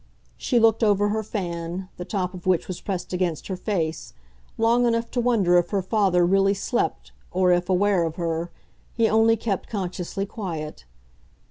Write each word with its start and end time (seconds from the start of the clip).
She 0.35 0.59
looked 0.59 0.83
over 0.83 1.09
her 1.09 1.21
fan, 1.21 1.87
the 1.97 2.05
top 2.05 2.33
of 2.33 2.47
which 2.47 2.67
was 2.67 2.81
pressed 2.81 3.13
against 3.13 3.45
her 3.49 3.55
face, 3.55 4.15
long 4.57 4.87
enough 4.87 5.11
to 5.11 5.21
wonder 5.21 5.59
if 5.59 5.69
her 5.69 5.83
father 5.83 6.25
really 6.25 6.55
slept 6.55 7.11
or 7.29 7.51
if, 7.51 7.69
aware 7.69 8.01
of 8.03 8.15
her, 8.15 8.49
he 8.95 9.07
only 9.07 9.37
kept 9.37 9.69
consciously 9.69 10.25
quiet. 10.25 10.85